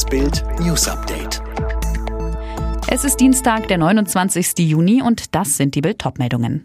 Das 0.00 0.08
Bild 0.08 0.42
News 0.60 0.88
Update. 0.88 1.42
Es 2.90 3.04
ist 3.04 3.20
Dienstag, 3.20 3.68
der 3.68 3.76
29. 3.76 4.60
Juni 4.60 5.02
und 5.02 5.34
das 5.34 5.58
sind 5.58 5.74
die 5.74 5.82
Bild-Top-Meldungen. 5.82 6.64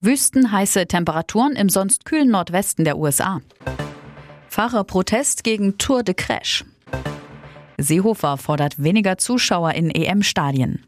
Wüstenheiße 0.00 0.86
Temperaturen 0.86 1.56
im 1.56 1.68
sonst 1.68 2.04
kühlen 2.04 2.30
Nordwesten 2.30 2.84
der 2.84 2.98
USA. 2.98 3.40
Fahrerprotest 4.46 5.42
gegen 5.42 5.76
Tour 5.76 6.04
de 6.04 6.14
Crash. 6.14 6.64
Seehofer 7.78 8.36
fordert 8.36 8.80
weniger 8.80 9.18
Zuschauer 9.18 9.72
in 9.72 9.90
EM-Stadien. 9.90 10.84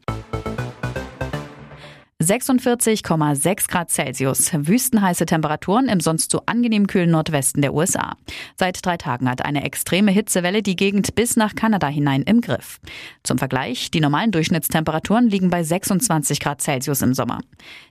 46,6 2.27 3.69
Grad 3.69 3.89
Celsius. 3.89 4.51
Wüstenheiße 4.53 5.25
Temperaturen 5.25 5.87
im 5.87 6.01
sonst 6.01 6.29
so 6.29 6.41
angenehm 6.45 6.85
kühlen 6.85 7.09
Nordwesten 7.09 7.61
der 7.61 7.73
USA. 7.73 8.17
Seit 8.57 8.85
drei 8.85 8.97
Tagen 8.97 9.29
hat 9.29 9.45
eine 9.45 9.63
extreme 9.63 10.11
Hitzewelle 10.11 10.61
die 10.61 10.75
Gegend 10.75 11.15
bis 11.15 11.37
nach 11.37 11.55
Kanada 11.55 11.87
hinein 11.87 12.23
im 12.23 12.41
Griff. 12.41 12.81
Zum 13.23 13.37
Vergleich, 13.37 13.91
die 13.91 14.01
normalen 14.01 14.31
Durchschnittstemperaturen 14.31 15.29
liegen 15.29 15.49
bei 15.49 15.63
26 15.63 16.41
Grad 16.41 16.61
Celsius 16.61 17.01
im 17.01 17.13
Sommer. 17.13 17.39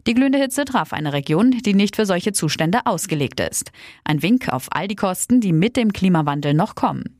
Die 0.06 0.12
glühende 0.12 0.38
Hitze 0.38 0.66
traf 0.66 0.92
eine 0.92 1.14
Region, 1.14 1.52
die 1.52 1.74
nicht 1.74 1.96
für 1.96 2.04
solche 2.04 2.32
Zustände 2.32 2.80
ausgelegt 2.84 3.40
ist. 3.40 3.72
Ein 4.04 4.22
Wink 4.22 4.50
auf 4.50 4.68
all 4.70 4.86
die 4.86 4.96
Kosten, 4.96 5.40
die 5.40 5.54
mit 5.54 5.76
dem 5.76 5.94
Klimawandel 5.94 6.52
noch 6.52 6.74
kommen. 6.74 7.16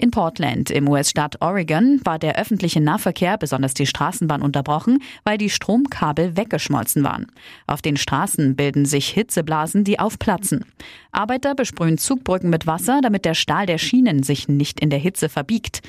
In 0.00 0.10
Portland 0.10 0.70
im 0.70 0.88
US-Staat 0.88 1.42
Oregon 1.42 2.00
war 2.04 2.18
der 2.18 2.38
öffentliche 2.38 2.80
Nahverkehr, 2.80 3.36
besonders 3.36 3.74
die 3.74 3.84
Straßenbahn, 3.84 4.40
unterbrochen, 4.40 5.02
weil 5.24 5.36
die 5.36 5.50
Stromkabel 5.50 6.38
weggeschmolzen 6.38 7.04
waren. 7.04 7.26
Auf 7.66 7.82
den 7.82 7.98
Straßen 7.98 8.56
bilden 8.56 8.86
sich 8.86 9.10
Hitzeblasen, 9.10 9.84
die 9.84 9.98
aufplatzen. 9.98 10.64
Arbeiter 11.12 11.54
besprühen 11.54 11.98
Zugbrücken 11.98 12.48
mit 12.48 12.66
Wasser, 12.66 13.00
damit 13.02 13.26
der 13.26 13.34
Stahl 13.34 13.66
der 13.66 13.76
Schienen 13.76 14.22
sich 14.22 14.48
nicht 14.48 14.80
in 14.80 14.88
der 14.88 14.98
Hitze 14.98 15.28
verbiegt. 15.28 15.82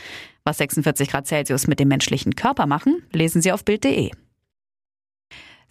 Was 0.44 0.58
46 0.58 1.08
Grad 1.08 1.26
Celsius 1.26 1.68
mit 1.68 1.80
dem 1.80 1.88
menschlichen 1.88 2.36
Körper 2.36 2.66
machen, 2.66 3.04
lesen 3.14 3.42
Sie 3.42 3.54
auf 3.54 3.64
Bild.de. 3.64 4.12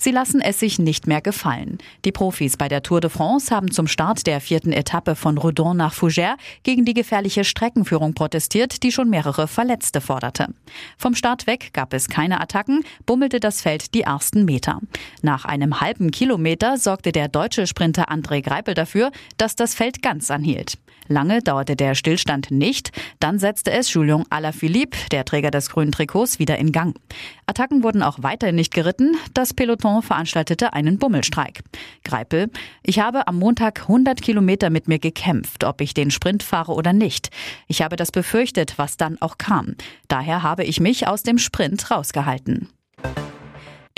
Sie 0.02 0.12
lassen 0.12 0.40
es 0.40 0.58
sich 0.58 0.78
nicht 0.78 1.06
mehr 1.06 1.20
gefallen. 1.20 1.76
Die 2.06 2.10
Profis 2.10 2.56
bei 2.56 2.68
der 2.68 2.82
Tour 2.82 3.02
de 3.02 3.10
France 3.10 3.54
haben 3.54 3.70
zum 3.70 3.86
Start 3.86 4.26
der 4.26 4.40
vierten 4.40 4.72
Etappe 4.72 5.14
von 5.14 5.36
Redon 5.36 5.76
nach 5.76 5.92
Fougères 5.92 6.38
gegen 6.62 6.86
die 6.86 6.94
gefährliche 6.94 7.44
Streckenführung 7.44 8.14
protestiert, 8.14 8.82
die 8.82 8.92
schon 8.92 9.10
mehrere 9.10 9.46
Verletzte 9.46 10.00
forderte. 10.00 10.46
Vom 10.96 11.14
Start 11.14 11.46
weg 11.46 11.74
gab 11.74 11.92
es 11.92 12.08
keine 12.08 12.40
Attacken, 12.40 12.82
bummelte 13.04 13.40
das 13.40 13.60
Feld 13.60 13.92
die 13.94 14.00
ersten 14.00 14.46
Meter. 14.46 14.80
Nach 15.20 15.44
einem 15.44 15.82
halben 15.82 16.10
Kilometer 16.10 16.78
sorgte 16.78 17.12
der 17.12 17.28
deutsche 17.28 17.66
Sprinter 17.66 18.10
André 18.10 18.40
Greipel 18.40 18.72
dafür, 18.72 19.10
dass 19.36 19.54
das 19.54 19.74
Feld 19.74 20.00
ganz 20.00 20.30
anhielt. 20.30 20.78
Lange 21.10 21.42
dauerte 21.42 21.74
der 21.74 21.96
Stillstand 21.96 22.52
nicht, 22.52 22.92
dann 23.18 23.40
setzte 23.40 23.72
es 23.72 23.92
Julien 23.92 24.22
Alaphilippe, 24.30 24.96
der 25.10 25.24
Träger 25.24 25.50
des 25.50 25.68
grünen 25.68 25.90
Trikots, 25.90 26.38
wieder 26.38 26.56
in 26.56 26.70
Gang. 26.70 26.96
Attacken 27.46 27.82
wurden 27.82 28.04
auch 28.04 28.18
weiterhin 28.22 28.54
nicht 28.54 28.72
geritten, 28.72 29.16
das 29.34 29.52
Peloton 29.52 30.02
veranstaltete 30.02 30.72
einen 30.72 30.98
Bummelstreik. 30.98 31.64
Greipel, 32.04 32.48
ich 32.84 33.00
habe 33.00 33.26
am 33.26 33.40
Montag 33.40 33.80
100 33.80 34.22
Kilometer 34.22 34.70
mit 34.70 34.86
mir 34.86 35.00
gekämpft, 35.00 35.64
ob 35.64 35.80
ich 35.80 35.94
den 35.94 36.12
Sprint 36.12 36.44
fahre 36.44 36.74
oder 36.74 36.92
nicht. 36.92 37.30
Ich 37.66 37.82
habe 37.82 37.96
das 37.96 38.12
befürchtet, 38.12 38.74
was 38.76 38.96
dann 38.96 39.20
auch 39.20 39.36
kam. 39.36 39.74
Daher 40.06 40.44
habe 40.44 40.62
ich 40.62 40.78
mich 40.78 41.08
aus 41.08 41.24
dem 41.24 41.38
Sprint 41.38 41.90
rausgehalten. 41.90 42.68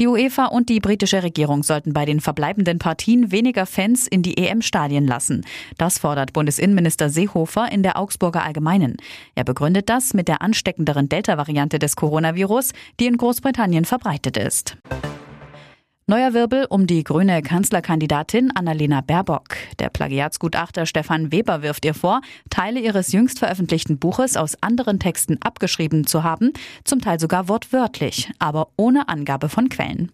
Die 0.02 0.08
UEFA 0.08 0.46
und 0.46 0.68
die 0.68 0.80
britische 0.80 1.22
Regierung 1.22 1.62
sollten 1.62 1.92
bei 1.92 2.04
den 2.04 2.18
verbleibenden 2.18 2.80
Partien 2.80 3.30
weniger 3.30 3.66
Fans 3.66 4.08
in 4.08 4.22
die 4.22 4.36
EM-Stadien 4.36 5.06
lassen. 5.06 5.46
Das 5.78 6.00
fordert 6.00 6.32
Bundesinnenminister 6.32 7.08
Seehofer 7.08 7.70
in 7.70 7.84
der 7.84 7.96
Augsburger 7.96 8.42
Allgemeinen. 8.42 8.96
Er 9.36 9.44
begründet 9.44 9.88
das 9.88 10.12
mit 10.12 10.26
der 10.26 10.42
ansteckenderen 10.42 11.08
Delta-Variante 11.08 11.78
des 11.78 11.94
Coronavirus, 11.94 12.72
die 12.98 13.06
in 13.06 13.16
Großbritannien 13.16 13.84
verbreitet 13.84 14.36
ist. 14.36 14.76
Neuer 16.08 16.34
Wirbel 16.34 16.66
um 16.68 16.88
die 16.88 17.04
grüne 17.04 17.42
Kanzlerkandidatin 17.42 18.50
Annalena 18.56 19.02
Baerbock. 19.02 19.54
Der 19.78 19.88
Plagiatsgutachter 19.88 20.84
Stefan 20.84 21.30
Weber 21.30 21.62
wirft 21.62 21.84
ihr 21.84 21.94
vor, 21.94 22.22
Teile 22.50 22.80
ihres 22.80 23.12
jüngst 23.12 23.38
veröffentlichten 23.38 23.98
Buches 23.98 24.36
aus 24.36 24.60
anderen 24.60 24.98
Texten 24.98 25.38
abgeschrieben 25.40 26.04
zu 26.04 26.24
haben, 26.24 26.54
zum 26.82 27.00
Teil 27.00 27.20
sogar 27.20 27.48
wortwörtlich, 27.48 28.32
aber 28.40 28.70
ohne 28.76 29.08
Angabe 29.08 29.48
von 29.48 29.68
Quellen. 29.68 30.10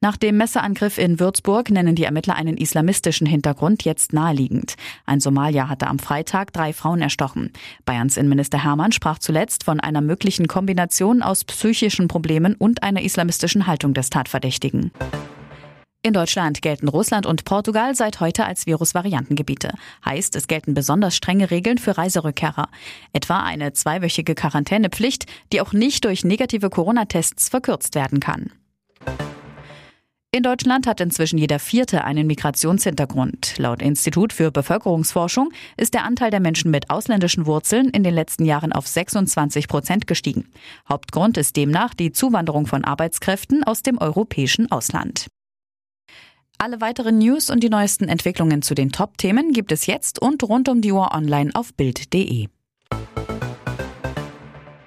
Nach 0.00 0.16
dem 0.16 0.36
Messerangriff 0.36 0.96
in 0.96 1.18
Würzburg 1.18 1.72
nennen 1.72 1.96
die 1.96 2.04
Ermittler 2.04 2.36
einen 2.36 2.56
islamistischen 2.56 3.26
Hintergrund 3.26 3.84
jetzt 3.84 4.12
naheliegend. 4.12 4.76
Ein 5.06 5.18
Somalier 5.18 5.68
hatte 5.68 5.88
am 5.88 5.98
Freitag 5.98 6.52
drei 6.52 6.72
Frauen 6.72 7.02
erstochen. 7.02 7.52
Bayerns 7.84 8.16
Innenminister 8.16 8.62
Hermann 8.62 8.92
sprach 8.92 9.18
zuletzt 9.18 9.64
von 9.64 9.80
einer 9.80 10.00
möglichen 10.00 10.46
Kombination 10.46 11.20
aus 11.20 11.42
psychischen 11.42 12.06
Problemen 12.06 12.54
und 12.54 12.84
einer 12.84 13.02
islamistischen 13.02 13.66
Haltung 13.66 13.92
des 13.92 14.08
Tatverdächtigen. 14.08 14.92
In 16.04 16.12
Deutschland 16.12 16.62
gelten 16.62 16.86
Russland 16.86 17.26
und 17.26 17.44
Portugal 17.44 17.96
seit 17.96 18.20
heute 18.20 18.44
als 18.44 18.68
Virusvariantengebiete. 18.68 19.72
Heißt, 20.04 20.36
es 20.36 20.46
gelten 20.46 20.74
besonders 20.74 21.16
strenge 21.16 21.50
Regeln 21.50 21.78
für 21.78 21.98
Reiserückkehrer. 21.98 22.68
Etwa 23.12 23.40
eine 23.40 23.72
zweiwöchige 23.72 24.36
Quarantänepflicht, 24.36 25.26
die 25.52 25.60
auch 25.60 25.72
nicht 25.72 26.04
durch 26.04 26.22
negative 26.22 26.70
Corona-Tests 26.70 27.48
verkürzt 27.48 27.96
werden 27.96 28.20
kann. 28.20 28.52
In 30.38 30.44
Deutschland 30.44 30.86
hat 30.86 31.00
inzwischen 31.00 31.36
jeder 31.36 31.58
Vierte 31.58 32.04
einen 32.04 32.28
Migrationshintergrund. 32.28 33.58
Laut 33.58 33.82
Institut 33.82 34.32
für 34.32 34.52
Bevölkerungsforschung 34.52 35.50
ist 35.76 35.94
der 35.94 36.04
Anteil 36.04 36.30
der 36.30 36.38
Menschen 36.38 36.70
mit 36.70 36.90
ausländischen 36.90 37.44
Wurzeln 37.46 37.90
in 37.90 38.04
den 38.04 38.14
letzten 38.14 38.44
Jahren 38.44 38.72
auf 38.72 38.86
26 38.86 39.66
Prozent 39.66 40.06
gestiegen. 40.06 40.48
Hauptgrund 40.88 41.38
ist 41.38 41.56
demnach 41.56 41.92
die 41.92 42.12
Zuwanderung 42.12 42.68
von 42.68 42.84
Arbeitskräften 42.84 43.64
aus 43.64 43.82
dem 43.82 43.98
europäischen 43.98 44.70
Ausland. 44.70 45.26
Alle 46.56 46.80
weiteren 46.80 47.18
News 47.18 47.50
und 47.50 47.64
die 47.64 47.68
neuesten 47.68 48.08
Entwicklungen 48.08 48.62
zu 48.62 48.76
den 48.76 48.92
Top-Themen 48.92 49.52
gibt 49.52 49.72
es 49.72 49.86
jetzt 49.86 50.22
und 50.22 50.44
rund 50.44 50.68
um 50.68 50.82
die 50.82 50.92
Uhr 50.92 51.12
online 51.16 51.50
auf 51.54 51.74
Bild.de. 51.74 52.46